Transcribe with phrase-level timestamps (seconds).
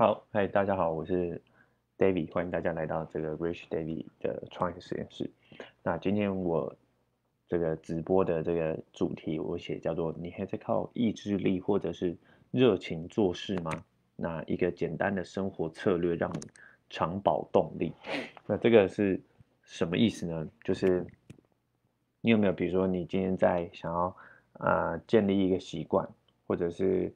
[0.00, 1.42] 好，嗨，大家好，我是
[1.98, 5.30] David，欢迎大家来到这个 Rich David 的创业实验室。
[5.82, 6.74] 那今天我
[7.46, 12.16] 这个直播的这个主题，我写叫做“你还在靠意志力或者是
[12.50, 13.70] 热情做事吗？”
[14.16, 16.40] 那一个简单的生活策略，让你
[16.88, 17.92] 长保动力。
[18.46, 19.20] 那这个是
[19.64, 20.48] 什么意思呢？
[20.64, 21.04] 就是
[22.22, 24.16] 你有没有，比如说你今天在想要
[24.54, 26.08] 呃建立一个习惯，
[26.46, 27.12] 或者是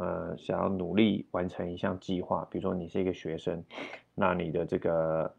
[0.00, 3.62] 呃，想要努力完成一项计划，比如说你是一个学生，
[4.14, 5.30] 那你的这个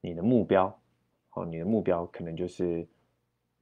[0.00, 0.66] 你的目标，
[1.32, 2.86] 哦，你的目标可能就是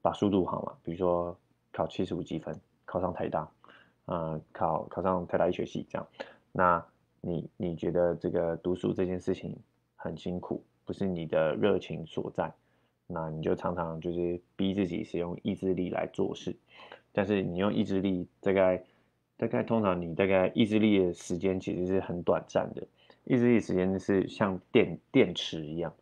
[0.02, 1.34] 把书读好嘛，比如说
[1.72, 3.50] 考七十五积分，考上台大，
[4.04, 6.06] 呃，考考上台大医学系这样。
[6.52, 6.84] 那
[7.22, 9.56] 你你觉得这个读书这件事情
[9.96, 12.52] 很辛苦，不是你的热情所在，
[13.06, 16.54] 那你就常常就是逼自己使用意志力来做事，
[17.10, 18.84] 但是你用意志力大概。
[19.42, 22.86] 大概通常你大概意志力的时间其实是很短暂的，
[23.24, 25.92] 意志力时间是像电电池一样，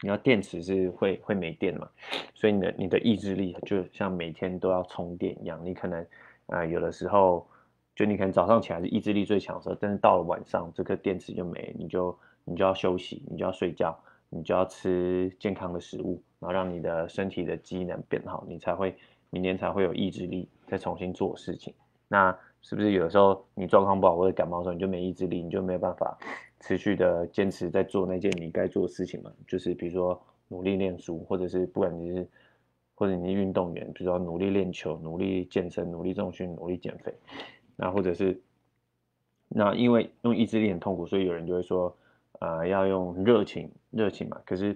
[0.00, 1.88] 你要电池是会会没电嘛，
[2.34, 6.04] 所以你的你的意志力就像每天都要充电一样，你可能
[6.46, 7.46] 啊有的时候
[7.94, 13.96] 就你可能早上起来是意志力最强的时候，但是到了晚上这颗电池就没，你就你就要休息，你就要睡觉，
[14.28, 18.96] 你就要吃健康的食物，然后让你的身体的机能变好，你才会
[19.30, 21.72] 明天才会有意志力再重新做事情。
[22.08, 26.16] 那是不是有的时候你状况不好或者感冒的时候你就没意志力，你就没有办法
[26.60, 29.30] 持续的坚持在做那件你该做的事情嘛？
[29.46, 32.26] 就是比如说努力念书，或者是不管你是
[32.94, 37.12] 或者你是运动员，比如说努力练球、努力健身、努力重训、努力减肥，
[37.76, 38.40] 那或者是
[39.48, 41.94] 那因为用意志力很痛苦，所以有人就会说，
[42.40, 44.40] 呃，要用热情，热情嘛。
[44.46, 44.74] 可是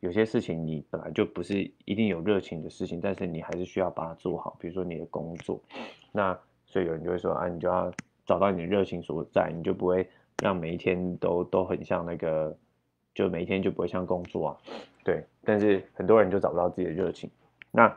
[0.00, 5.60] 有些事情你本来就不是一定有热情的事情，但是你还是需要把它做好，比如说你的工作，
[6.12, 6.38] 那。
[6.76, 7.90] 所以有人就会说啊，你就要
[8.26, 10.06] 找到你的热情所在，你就不会
[10.42, 12.54] 让每一天都都很像那个，
[13.14, 14.56] 就每一天就不会像工作啊。
[15.02, 17.30] 对，但是很多人就找不到自己的热情。
[17.70, 17.90] 那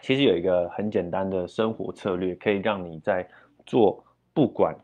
[0.00, 3.28] 其实有一个很简单的生活策略，可以让你在
[3.66, 4.02] 做
[4.32, 4.74] 不管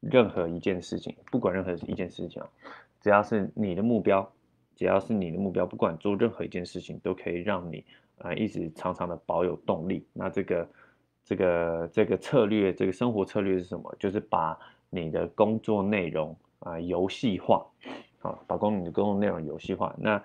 [0.00, 2.48] 任何一件事情，不管任何一件事情啊，
[3.00, 4.30] 只要是你的目标，
[4.76, 7.82] 只要是你的目标，不管做任何一件事情，都可以让你
[8.18, 10.06] 啊一直常常的保有动力。
[10.12, 10.68] 那这个。
[11.24, 13.94] 这个这个策略，这个生活策略是什么？
[13.98, 14.58] 就是把
[14.90, 17.64] 你的工作内容啊游戏化，
[18.20, 19.94] 啊，把工你的工作内容游戏化。
[19.98, 20.20] 那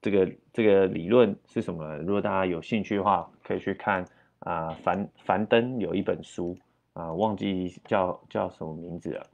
[0.00, 1.96] 这个这个理论是什么？
[1.98, 4.04] 如果大家有兴趣的话，可以去看
[4.40, 6.58] 啊，樊樊登有一本书
[6.92, 9.26] 啊，忘记叫叫什么名字了，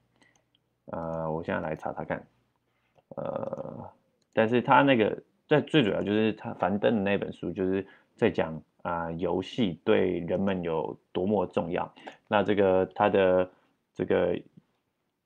[0.92, 2.22] 呃，我现在来查查看，
[3.16, 3.90] 呃，
[4.34, 8.62] 但是他那个在最主要就是他樊登的那本书，就是在讲。
[8.82, 11.92] 啊，游戏对人们有多么重要？
[12.28, 13.50] 那这个他的
[13.92, 14.40] 这个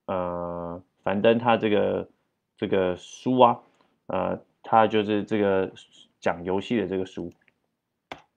[0.07, 2.09] 呃，樊登他这个
[2.57, 3.61] 这个书啊，
[4.07, 5.71] 呃，他就是这个
[6.19, 7.31] 讲游戏的这个书，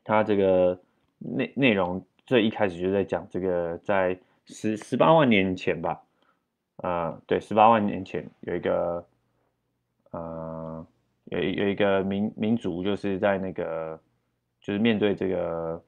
[0.04, 0.78] 他这个
[1.18, 6.04] 内内容最一开始就在讲这个，在十十八万年前吧，
[6.78, 9.06] 啊，对，十八万年前有一个
[10.12, 10.86] 呃，
[11.26, 14.00] 有有一个民民族就是在那个。
[14.66, 15.80] 就是面对这个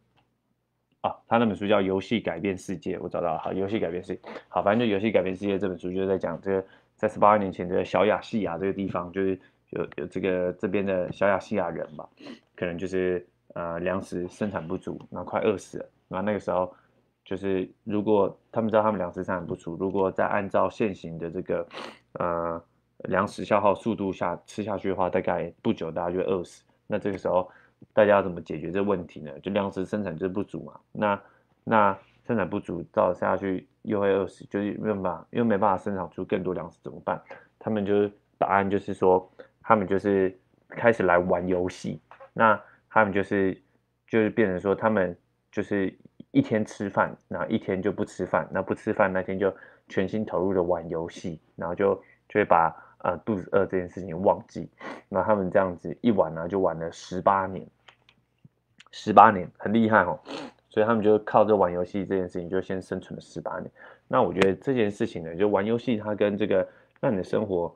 [1.01, 3.39] 啊，他那本书叫《游戏改变世界》，我找到了。
[3.39, 9.39] 好，《游戏改变世界》好，反正就《游戏改变世界》这本书就是在讲这个，在十八年前的小亚细亚这个地方，就是
[9.71, 12.07] 有有这个这边的小亚细亚人吧，
[12.55, 15.89] 可能就是呃粮食生产不足，然后快饿死了。
[16.07, 16.71] 然后那个时候
[17.25, 21.67] 就是如果他们知道他们粮食生产不足，如果再按照现行的这个
[22.13, 22.63] 呃
[23.05, 26.63] 粮食消耗速度下吃下去的话，大概不久大家就会饿死。
[26.85, 27.49] 那这个时候。
[27.93, 29.31] 大家要怎么解决这问题呢？
[29.39, 31.21] 就粮食生产就不足嘛，那
[31.63, 37.21] 那生产不足，到下去又会饿死，就是没办法，又没办法生产出更多粮食怎么办？
[37.57, 39.31] 他们就是答案就是说，
[39.61, 40.37] 他们就是
[40.69, 41.99] 开始来玩游戏，
[42.33, 42.59] 那
[42.89, 43.59] 他们就是
[44.07, 45.17] 就是变成说，他们
[45.51, 45.93] 就是
[46.31, 49.53] 一天吃饭，然后一天就不吃饭，那不吃饭那天就
[49.87, 51.95] 全心投入的玩游戏，然后就
[52.29, 52.75] 就会把。
[53.07, 54.69] 啊，肚子饿这件事情忘记，
[55.07, 57.65] 那他们这样子一玩呢，就玩了十八年，
[58.91, 60.19] 十八年很厉害哦，
[60.67, 63.71] 所以他们就靠着玩游戏这件事情就先生存了十八年。
[64.09, 66.67] 那我觉得这件事情呢，就玩游戏它跟这个
[66.99, 67.73] 让你的生活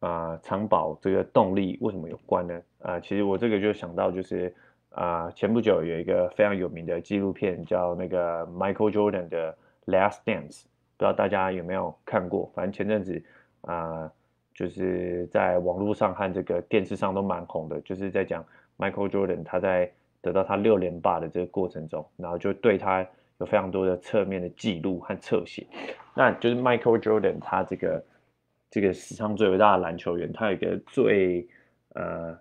[0.00, 2.60] 啊长保这个动力为什么有关呢？
[2.80, 4.52] 啊，其实我这个就想到就是
[4.90, 9.56] 啊，前不久有一个非常有名的纪录片叫那个 Michael Jordan 的
[9.86, 10.64] Last Dance，
[10.96, 12.50] 不知道大家有没有看过？
[12.52, 13.22] 反正前阵子
[13.60, 14.10] 啊。
[14.54, 18.44] 就是在网络上和这个电视上都蛮红的，就是在讲
[18.78, 19.90] Michael Jordan 他在
[20.20, 23.06] 得到他六连霸的这个过程中，然后就对他
[23.38, 25.66] 有非常多的侧面的记录和侧写。
[26.14, 28.04] 那就是 Michael Jordan 他这个
[28.70, 31.46] 这个史上最伟大的篮球员，他有一个最
[31.94, 32.38] 呃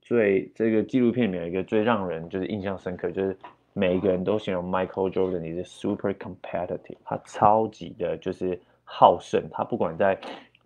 [0.00, 3.36] 最这个纪录片里面有一个最让人就是印象深刻，就是
[3.72, 10.18] 每一个人都形容 Michael Jordan 你是 super competitive，他超级的就是好胜，他不管在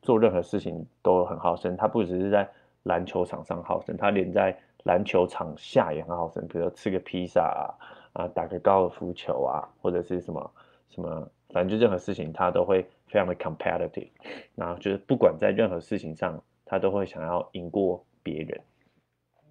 [0.07, 2.49] 做任何事情都很好胜，他不只是在
[2.85, 10.51] 篮球场上好胜，他连在篮球场下也很好胜，比如吃个披萨啊啊，打个高尔夫球啊，或者是什么
[10.89, 12.87] 什么，反正就任何事情他都会。
[13.09, 14.09] 非常的 competitive，
[14.57, 18.61] 然后就是不管在任何事情上，他都会想要赢过别人。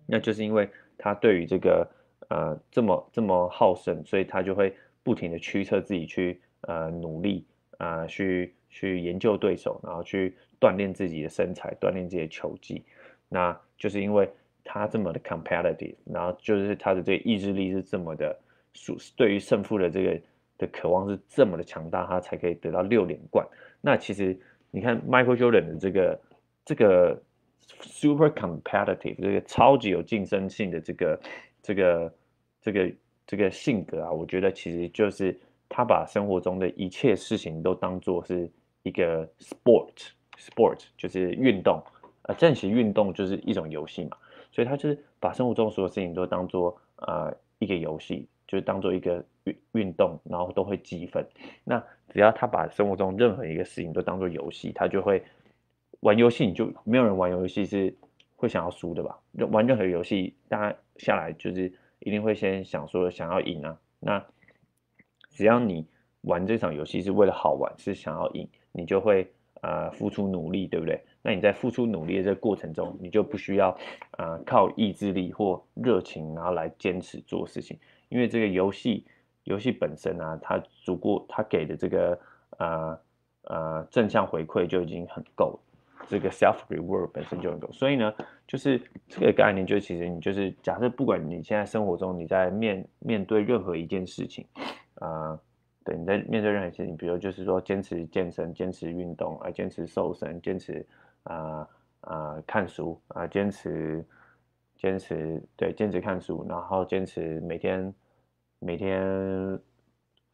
[0.06, 1.88] 那就是因为他对于这个
[2.28, 12.84] 呃这么这么好胜，所以他就会不停的驱策自己去呃努力啊，去去研究对手，然后去锻炼自己的身材，锻炼自己的球技。
[13.30, 14.30] 那就是因为
[14.64, 18.38] 他这么的 competitive，然后就是他的这个意志力是这么的
[19.16, 20.20] 对于胜负的这个。
[20.58, 23.46] 的渴望是这么的强大，他才可以得到六连冠。
[23.82, 24.40] 那其实
[24.72, 26.22] 你看 Michael Jordan 的这个
[26.64, 27.22] 这个
[27.82, 31.20] super competitive 这个超级有竞争性的这个
[31.62, 32.14] 这个
[32.62, 32.92] 这个
[33.28, 35.38] 这个性格啊，我觉得其实就是
[35.70, 38.50] 他把生活中的一切事情都当做是
[38.84, 41.82] 一个 sport，sport 就是运动，
[42.24, 44.18] 呃，正其运动就是一种游戏嘛，
[44.52, 48.28] 所以他就是把生活中所有事情都当做呃一个游戏。
[48.48, 51.26] 就是当做一个运运动，然后都会积分。
[51.64, 55.24] 那只要他把生活中任何一个事情都当做游戏，他就会
[56.02, 56.46] 玩游戏。
[56.46, 57.92] 你就没有人玩游戏是
[58.36, 59.18] 会想要输的吧？
[59.50, 63.76] 玩任何游戏，大家下来就是一定会先想说想要赢啊。
[64.00, 64.24] 那
[65.36, 65.86] 只要你
[66.22, 69.30] 玩这场游戏是为了好玩，是想要赢，你就会
[69.62, 71.00] 呃付出努力，对不对？
[71.22, 73.78] 那你在付出努力的这个过程中，你就不需要
[74.18, 77.78] 呃靠意志力或热情，然后来坚持做事情。
[78.10, 79.06] 因为这个游戏，
[79.44, 82.20] 游戏本身啊，它足够，它给的这个
[82.58, 83.00] 呃
[83.44, 85.60] 呃正向回馈就已经很够了，
[86.08, 87.70] 这个 self reward 本身就很够。
[87.72, 88.14] 所以呢，
[88.48, 88.80] 就是
[89.10, 94.46] 这个概念，就其实你就是假设，不管你现在生活中你在面面对任何一件事情，
[94.96, 95.40] 啊，
[95.84, 100.86] 对，你在面对任何事情，比如就是说坚持健身、坚持运动啊、坚持瘦身、坚持
[101.24, 101.68] 啊
[102.02, 104.06] 啊看书啊、坚持。
[104.78, 107.92] 坚持对，坚持看书，然后坚持每天
[108.60, 109.02] 每天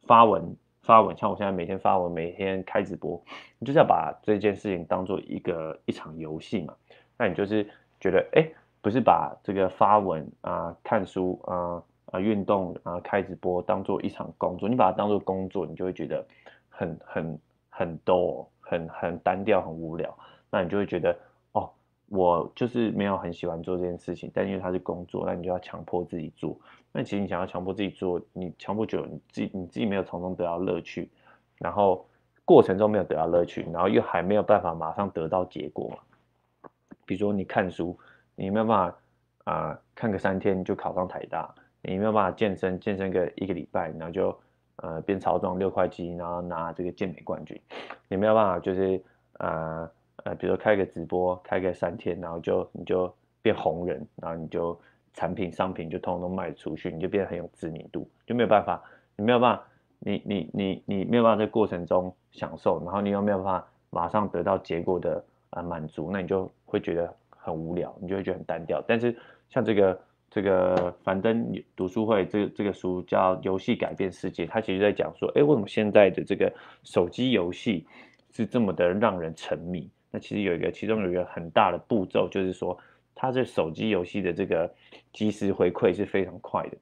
[0.04, 3.22] 发文发文，像我现在每天发文，每天开直播，
[3.60, 6.74] 你就是要把这件事情当做一个一场游戏嘛。
[7.16, 7.64] 那你就是
[8.00, 8.46] 觉得，哎，
[8.82, 11.80] 不是把这个发文啊、看书啊、
[12.12, 16.24] 啊运动啊、开直播当做一场工作，你把它当做工作，你就会觉得
[16.68, 17.38] 很很
[17.68, 20.16] 很多，很很单调，很无聊。
[20.48, 21.10] 那你就会觉得。
[21.50, 21.68] 哦
[22.08, 26.54] 我就是没有很喜欢做这件事情，但因为它是工作，那你就要强迫自己做。
[26.92, 31.10] 那其实你想要强迫自己做，你强迫久了，你自己你自己没有从中得到乐趣，
[31.56, 32.06] 然后
[32.44, 36.68] 过程中没有得到乐趣，然后又还没有办法马上得到结果嘛。
[37.06, 37.98] 比如说你看书，
[38.34, 38.98] 你没有办法
[39.44, 44.38] 啊看个三天就考上台大，你没有办法健身健身个一个礼拜，然后就
[44.76, 47.60] 呃变超壮六块肌，然后拿这个健美冠军，
[48.08, 49.02] 你没有办法就是
[49.38, 49.90] 呃。
[50.24, 54.78] 呃，比如说开个直播，开个三天，然后就你就变红人，然后你就
[55.14, 58.80] 产品商品就通通卖出去，你就变得很有知名度，就没有办法，
[59.16, 59.64] 你没有办法，
[59.98, 68.80] 你你你你没有办法在过程中享受，然后你又没有办法马上得到结果的呃满足，那你就会觉得很无聊，你就会觉得很单调。
[68.86, 69.16] 但是
[69.48, 69.98] 像这个
[70.34, 76.50] 这个樊登读书会这个这个书叫《游戏改变世界》，它其实在讲说，哎，为什么现在的这个
[76.84, 77.86] 手机游戏
[78.30, 79.90] 是这么的让人沉迷？
[80.10, 82.78] 那其实有一个，其中有一个很大的步骤，就是说，
[83.14, 84.74] 它这手机游戏的这个
[85.12, 86.78] 即时回馈是非常快的，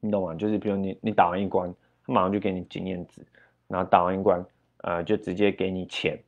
[0.00, 0.34] 你懂吗？
[0.34, 1.72] 就是比如你你打完一关，
[2.04, 3.24] 他马上就给你经验值，
[3.68, 4.44] 然后打完一关，
[4.78, 6.18] 呃，就直接给你钱，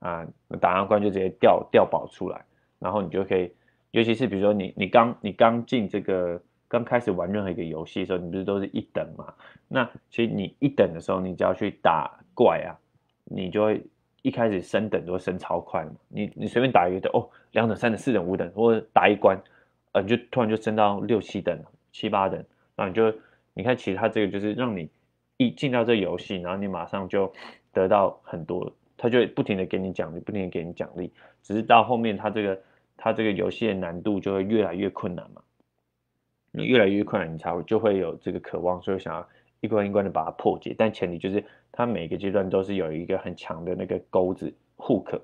[0.00, 0.26] 啊，
[0.60, 2.44] 打完关就直接掉掉宝出来，
[2.80, 3.48] 然后你就可以，
[3.92, 9.32] 尤其是比如说你你刚你刚进这个刚开始玩任何一个游戏的时候，你不是都是一等嘛？
[9.68, 12.76] 那其实你一等的时候，你只要去打怪啊，
[13.24, 13.82] 你就会。
[14.24, 19.36] 一开始升等都升超快嘛，你你随便打一个等哦，两等、三等、四等、五等，或者打一关，
[19.90, 21.58] 呃，你就突然就升到六七等、
[21.90, 22.40] 七八等，
[22.76, 23.12] 那你就
[23.52, 24.88] 你看，其实它这个就是让你
[25.38, 27.32] 一进到这游戏，然后你马上就
[27.72, 32.56] 得到很多，它就会不停的给你奖励，不停的给你奖励，只是到后面它这个
[32.96, 35.42] 它这个游戏的难度就会越来越困难嘛，
[36.50, 39.28] 你越来越困难，你才会就会有这个渴望，所以想要
[39.60, 41.44] 一关一关的把它破解，但前提就是。
[41.74, 45.18] 它每个阶段都是有一个很强的那个钩子 hook，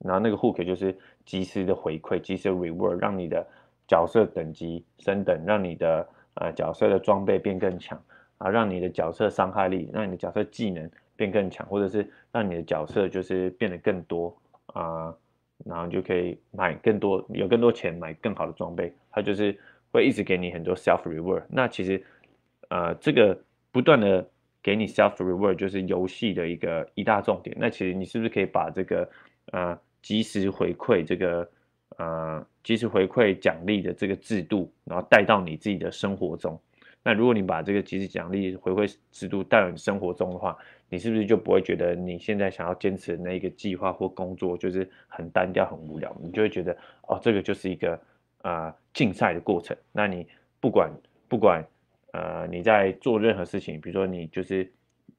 [0.00, 3.42] 然后那个 hook 就是及时的回馈，及时的 reward，让你的
[3.88, 7.98] 角色等级升等，让你的呃角色的装备变更强
[8.36, 14.36] 啊，让你的角色伤害力，让你的角色技能变更强，或者是让你的角色就是变得更多
[14.74, 15.16] 啊，
[15.64, 18.92] 然后就可以买更多，有更多钱买更好的装备。
[19.10, 19.58] 它就是
[19.90, 21.42] 会一直给你很多 self reward。
[21.48, 22.02] 那其实，
[22.68, 23.38] 呃，这个
[23.72, 24.26] 不断的
[24.62, 27.56] 给你 self reward 就是游戏的一个一大重点。
[27.58, 29.08] 那其实你是不是可以把这个
[29.52, 31.48] 呃及时回馈这个
[31.96, 36.60] 呃及时回馈奖励的这个制度，然后带到你自己的生活中？
[37.06, 40.56] 那如果你把这个即时奖励回馈制度带到你生活中的话，
[40.88, 46.16] 你是不是就不会觉得你现在想要坚持的那一个计划或工作就是很单调、很无聊？
[46.22, 48.00] 你就会觉得哦，这个就是一个
[48.40, 49.76] 啊竞赛的过程。
[49.92, 50.26] 那你
[50.60, 50.90] 不管
[51.28, 51.62] 不管
[52.12, 54.72] 呃你在做任何事情，比如说你就是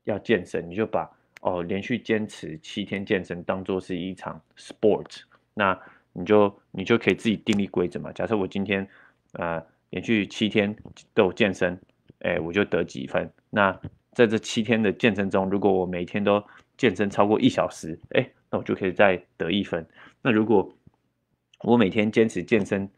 [0.05, 1.07] 要健身，你就把
[1.41, 5.21] 哦连续坚持七天健身当做是一场 sport，
[5.53, 5.79] 那
[6.13, 8.11] 你就你就可以自己定立规则嘛。
[8.11, 8.87] 假设我今天
[9.33, 9.63] 啊。
[9.89, 10.75] 连续七天
[11.13, 11.79] 都有健身，
[12.19, 13.31] 哎，我就得几分。
[13.49, 13.79] 那
[14.13, 16.43] 在这七天的健身中，如果我每天都
[16.77, 19.85] 健身超过一小时，哎，那我就可以再得一分。
[20.21, 20.73] 那如果
[21.61, 22.89] 我每天坚持健身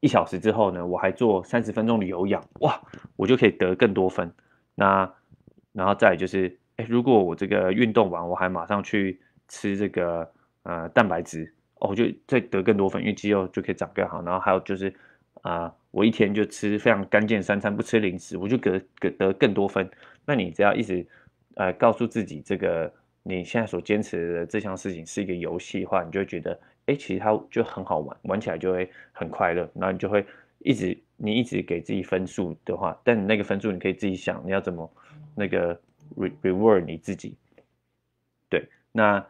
[0.00, 2.80] 一小时之后呢，我还做三十分钟的有氧，哇，
[3.16, 4.32] 我就可以得更多分。
[4.74, 5.10] 那
[5.72, 10.30] 然后再就是，哎，如果我这个运动完，我还马上去吃这个
[10.62, 14.22] 呃蛋白质，哦，我就再得更多分，因为肌肉就可以长更好。
[14.22, 14.94] 然后还有就是
[15.46, 15.74] 啊。
[15.92, 19.88] 我一天就吃非常干净三餐，不吃零食，我就得得得更多分。
[20.26, 21.06] 那你只要一直，
[21.54, 29.66] 呃，告诉自己这个你现在所坚持的这项事情是一个游戏的话，你就会觉得，哎，其实它就很好玩，玩起来就会很快乐。
[29.74, 30.22] 然后你就会
[30.58, 34.92] 一直，你一直给自己分数的话，但你那个分数你可以自己想，你要怎么
[35.34, 35.74] 那个
[36.18, 37.34] re reward 你自己。
[38.50, 38.62] 对，
[38.92, 39.24] 那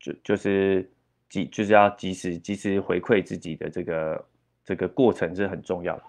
[0.00, 0.90] 就就是
[1.28, 4.26] 及就是要及时及时回馈自己的这个。
[4.70, 6.02] 这个过程是很重要的，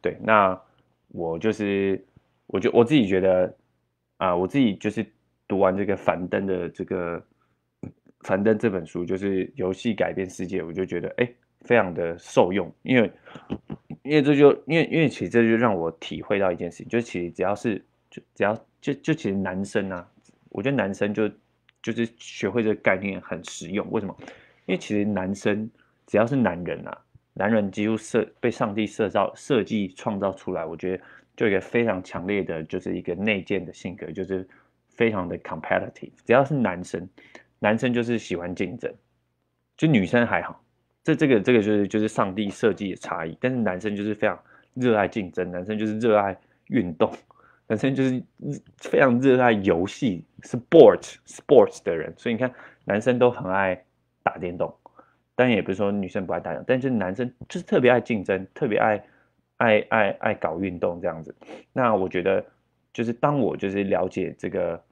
[0.00, 0.16] 对。
[0.22, 0.58] 那
[1.08, 2.02] 我就是，
[2.46, 3.54] 我就我自己觉得，
[4.16, 5.04] 啊，我自己就是
[5.46, 7.22] 读完这个樊登的这个
[8.20, 11.30] 樊登这本书，就是游戏改变世界，我就觉得哎，
[11.60, 12.72] 非常的受用。
[12.80, 13.12] 因为，
[14.02, 20.10] 因为这就因为因为其实这就让我体会到一件事情，就其实只要是就只要就就其实男生啊，
[20.48, 21.28] 我觉得男生就
[21.82, 23.86] 就是学会这个概念很实用。
[23.90, 24.16] 为什么？
[24.64, 25.70] 因为其实男生
[26.06, 26.98] 只要是男人啊。
[27.32, 31.02] 男人几乎设被上帝设造设计创造出来，我觉得
[31.36, 34.46] 就一个非常强烈的，就是一个内建的性格，就是
[34.88, 36.10] 非常的 competitive。
[36.26, 37.08] 只要是男生，
[37.58, 38.92] 男生就是喜欢竞争，
[39.76, 40.62] 就女生还好。
[41.02, 43.38] 这这个这个就是就是上帝设计的差异。
[43.40, 44.38] 但是男生就是非常
[44.74, 47.10] 热爱竞争，男生就是热爱运动，
[47.68, 48.22] 男生就是
[48.78, 52.12] 非常热爱游戏 sport sports 的人。
[52.18, 52.52] 所以你看，
[52.84, 53.82] 男生都很爱
[54.22, 54.74] 打电动。
[55.40, 59.02] 当然也不是说女生不爱打仗，但是男生就是特别爱竞争，特别爱
[59.56, 61.34] 爱爱爱搞运动这样子。
[61.72, 62.44] 那我觉得，
[62.92, 64.84] 就是当我就是了解这个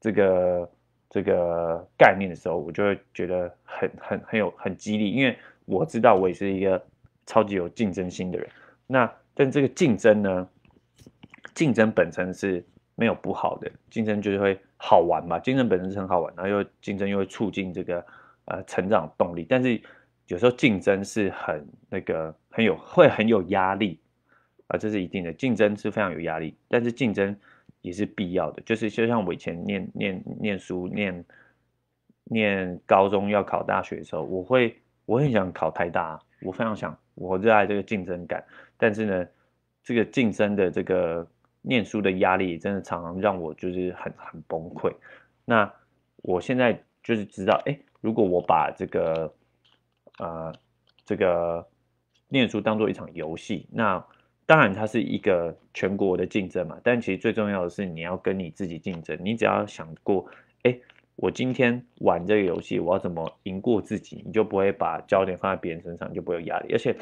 [0.00, 0.70] 这个
[1.08, 6.80] 这个概念的时候，我就会觉得很很很有很激励，因为我知道我也是一个
[7.26, 8.48] 超级有竞争心的人。
[8.86, 10.48] 那但这个竞争呢，
[11.52, 18.06] 竞争本身是没有不好的，竞争就是会好玩嘛，竞争本身是很好玩，然后又竞争又会促进这个。
[18.50, 19.80] 呃，成长动力，但是
[20.26, 24.00] 有时候竞争是很那个很有会很有压力
[24.66, 27.36] 啊，这是一定的，竞争是非常有压力，但是竞争
[27.80, 28.60] 也是必要的。
[28.62, 31.24] 就是就像我以前念念念书念
[32.24, 34.76] 念高中要考大学的时候，我会
[35.06, 38.44] 我很想考台大，我非常想，我热爱这个竞争感，
[38.76, 39.26] 但是呢，
[39.84, 41.24] 这个竞争的这个
[41.62, 44.92] 念书的压力真的常常让我就是很很崩溃。
[45.44, 45.72] 那
[46.16, 47.78] 我现在就是知道，哎。
[48.00, 49.32] 如果我把这个，
[50.18, 50.52] 呃，
[51.04, 51.66] 这个
[52.28, 54.02] 念书当做一场游戏，那
[54.46, 56.78] 当然它是一个全国的竞争嘛。
[56.82, 59.18] 但其实最重要的是你要跟你自己竞争。
[59.22, 60.26] 你只要想过，
[60.62, 60.74] 哎，
[61.16, 66.72] 我今天玩这个游戏，我要怎么赢过自己，你就不会把焦点放在别人身上，就不会有压力。
[66.72, 66.96] 而且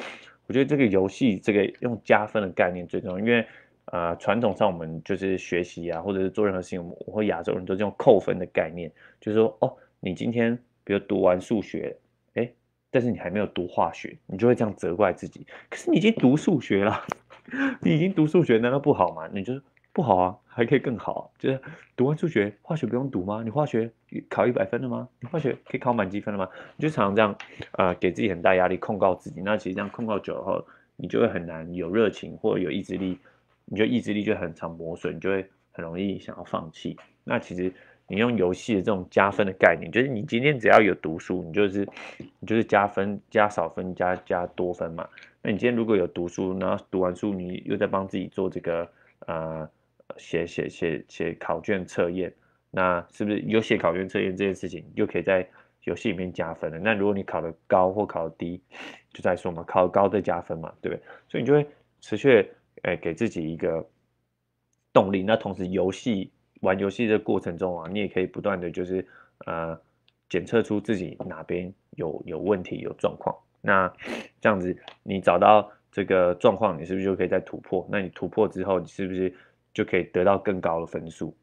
[0.47, 3.47] 我觉得这个游戏这个用加分的概念最重要，因为
[3.87, 8.91] 呃，传统上我们就是学习啊，或者是做任何事情，我或亚洲人都是用扣分的概念，
[9.21, 10.59] 就是说，哦，你今天。
[10.89, 11.95] 比如读完数学，
[12.33, 12.51] 哎，
[12.91, 15.47] 但是你还没有读化学，你就会这样责怪自己。
[15.69, 17.05] 可是你已经读数学了，
[17.85, 19.29] 你已经读数学，难道不好吗？
[19.31, 19.61] 你就
[19.93, 21.31] 不好啊，还可以更好。
[21.39, 21.61] 就是
[21.95, 23.43] 读完数学，化学不用读吗？
[23.45, 23.91] 你化学
[24.31, 25.07] 考一百分了吗？
[25.21, 26.49] 你化学可以考满积分了吗？
[26.79, 27.37] 你就常常这样，
[27.73, 29.43] 呃，给自己很大压力，控告自己。
[29.43, 30.65] 那其实这样控告久了后，
[30.97, 33.19] 你就会很难有热情或者有意志力，
[33.67, 36.97] 你就意志力就很常磨损，你就会很容易想要放弃。
[37.25, 37.71] 那其实。
[38.09, 41.87] 你用游戏的这种加分的概念，就是你今天只要有读书，你就是
[42.41, 45.07] 你就是加分加少分加加多分嘛。
[45.43, 48.91] 那你今天如果有读书，然后读完书，你又在帮自己做这个
[49.27, 49.69] 呃
[50.17, 52.33] 写写写写考卷测验，
[52.71, 55.47] 那是不是有写考卷测验这件事情，就可以在
[55.85, 56.79] 游戏里面加分了。
[56.79, 58.61] 那如果你考的高或考的低，
[59.13, 61.03] 就在说嘛，考高再加分嘛，对不对？
[61.29, 61.67] 所以你就会
[62.01, 62.51] 持续
[62.85, 63.87] 诶给自己一个
[64.93, 65.23] 动力。
[65.23, 69.05] 那同时游戏玩游戏的过程中啊，你也可以不断的就是
[69.47, 69.79] 呃
[70.29, 73.35] 检测出自己哪边有有问题有状况。
[73.61, 73.93] 那
[74.41, 77.87] 这样子你找到这个状况，你是不是就可以再突破？
[77.91, 79.35] 那你突破之后，你是不是
[79.73, 81.35] 就可以得到更高的分数？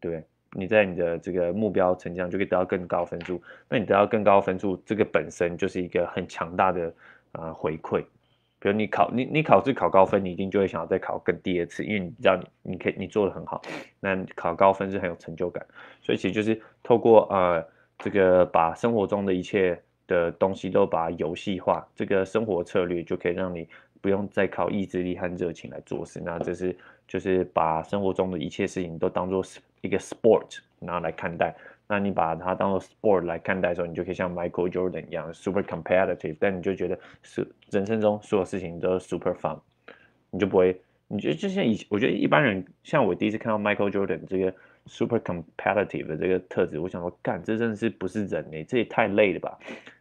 [0.00, 0.24] 对不对？
[0.52, 3.42] 你在你的这个目标成长就可以得到更高分数。
[3.68, 6.94] 那你得到更高分数，这个本身就是一个很强大的
[7.32, 8.04] 啊回馈。
[8.58, 13.60] 比如你考你你考试考高分，你一定就会想要再考更第二次，因为你知道你你可以你做的很好。
[14.00, 15.64] 那考高分是很有成就感，
[16.00, 17.64] 所以其实就是透过呃
[17.98, 23.68] 这个把生活中的一切的东西都把它游戏化，这个生活策略就可以让你
[24.00, 26.20] 不用再靠意志力和热情来做事。
[26.24, 29.44] 那这是就是把生活中的一切事情都当做
[29.80, 31.54] 一个 sport，然后来看待。
[31.88, 39.56] 那你把它当做 sport 来看待的时候，你就可以像 Michael Jordan 一样 super competitive，但你就觉得是人生中所有事情都 super fun，
[40.30, 44.52] 你就不会，你觉得就像以我觉得一般人，像我第一次看到 Michael Jordan 这个
[44.86, 48.64] super competitive 的这个特质，我想说，干，这真的是不是人呢？
[48.64, 49.56] 这也太累了吧？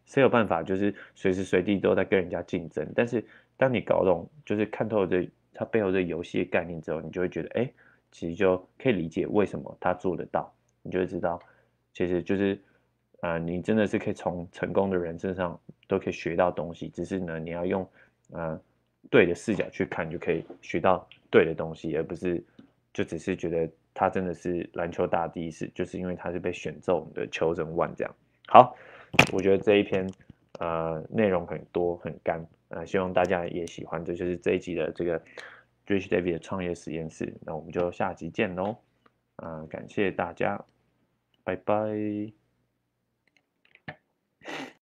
[0.05, 2.87] 谁有办法就是随时随地都在跟人家竞争？
[2.95, 3.23] 但是
[3.57, 7.71] 当你搞懂，就是看透这他背后这游戏的概念之后，你就会觉得，哎。
[8.11, 10.49] 其实就可以理解为什么他做得到，
[10.85, 11.37] 你就会知道，
[11.93, 12.57] 其实就是，
[13.21, 17.89] 呃，你真的是可以从成功的人身上都可以学到东西，只是呢，你要用，
[18.31, 18.57] 呃，
[19.09, 22.41] 对的视角去看，就可以学到对的东西，而不是
[22.93, 28.15] 就只是觉得他真的是篮球大第一是，就是因为他是被选中的求人 one 这样。
[28.47, 28.77] 好，
[29.33, 30.07] 我觉得这一篇
[30.59, 35.19] 呃内容很多很干，呃，希望大家也喜欢，这就是这一集的这个。
[35.87, 38.75] Rich David 的创业实验室，那我们就下集见喽！
[39.35, 40.59] 啊，感谢大家，
[41.45, 42.44] 拜拜。